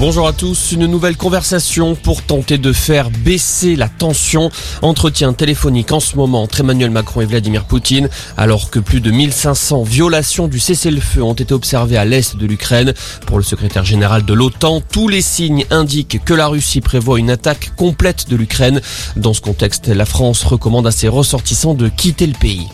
[0.00, 4.50] Bonjour à tous, une nouvelle conversation pour tenter de faire baisser la tension.
[4.80, 8.08] Entretien téléphonique en ce moment entre Emmanuel Macron et Vladimir Poutine,
[8.38, 12.94] alors que plus de 1500 violations du cessez-le-feu ont été observées à l'est de l'Ukraine.
[13.26, 17.28] Pour le secrétaire général de l'OTAN, tous les signes indiquent que la Russie prévoit une
[17.28, 18.80] attaque complète de l'Ukraine.
[19.16, 22.68] Dans ce contexte, la France recommande à ses ressortissants de quitter le pays.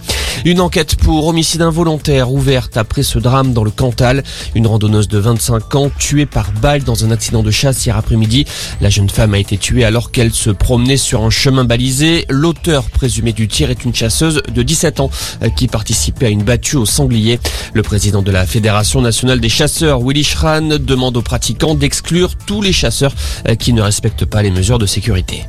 [0.47, 4.23] Une enquête pour homicide involontaire ouverte après ce drame dans le Cantal.
[4.55, 8.45] Une randonneuse de 25 ans tuée par balle dans un accident de chasse hier après-midi.
[8.81, 12.27] La jeune femme a été tuée alors qu'elle se promenait sur un chemin balisé.
[12.29, 15.11] L'auteur présumé du tir est une chasseuse de 17 ans
[15.43, 17.41] euh, qui participait à une battue au sanglier.
[17.75, 22.63] Le président de la Fédération nationale des chasseurs, Willy Schran, demande aux pratiquants d'exclure tous
[22.63, 23.17] les chasseurs
[23.49, 25.43] euh, qui ne respectent pas les mesures de sécurité.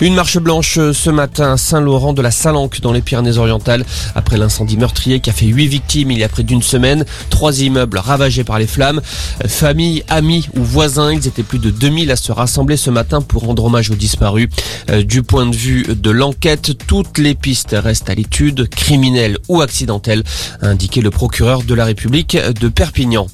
[0.00, 4.76] Une marche blanche ce matin à Saint-Laurent de la Salanque dans les Pyrénées-Orientales après l'incendie
[4.76, 7.06] meurtrier qui a fait huit victimes il y a près d'une semaine.
[7.30, 9.00] Trois immeubles ravagés par les flammes.
[9.46, 13.44] Familles, amis ou voisins, ils étaient plus de 2000 à se rassembler ce matin pour
[13.44, 14.48] rendre hommage aux disparus.
[14.90, 19.62] Euh, du point de vue de l'enquête, toutes les pistes restent à l'étude, criminelles ou
[19.62, 20.24] accidentelles,
[20.60, 23.28] a indiqué le procureur de la République de Perpignan.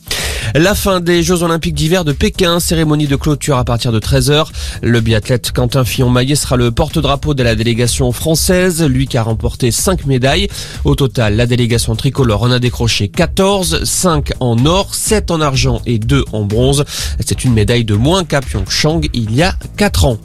[0.54, 4.48] La fin des Jeux Olympiques d'hiver de Pékin, cérémonie de clôture à partir de 13h.
[4.82, 9.70] Le biathlète Quentin Fillon-Maillet sera le porte-drapeau de la délégation française, lui qui a remporté
[9.70, 10.48] 5 médailles.
[10.84, 15.80] Au total, la délégation tricolore en a décroché 14, 5 en or, 7 en argent
[15.86, 16.84] et 2 en bronze.
[17.24, 20.18] C'est une médaille de moins qu'à Pyeongchang il y a 4 ans.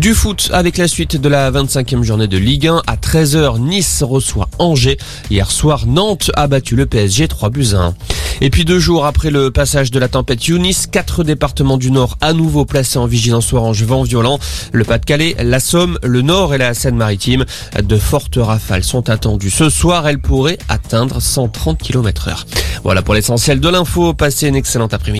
[0.00, 4.02] Du foot avec la suite de la 25e journée de Ligue 1 à 13h, Nice
[4.02, 4.98] reçoit Angers.
[5.30, 7.94] Hier soir, Nantes a battu le PSG 3 buts 1.
[8.40, 12.18] Et puis deux jours après le passage de la tempête Yunis, quatre départements du Nord
[12.20, 14.38] à nouveau placés en vigilance orange vent violent.
[14.72, 17.46] Le Pas-de-Calais, la Somme, le Nord et la Seine-Maritime.
[17.82, 20.06] De fortes rafales sont attendues ce soir.
[20.06, 22.46] Elles pourraient atteindre 130 km heure.
[22.84, 24.12] Voilà pour l'essentiel de l'info.
[24.12, 25.14] Passez une excellente après-midi.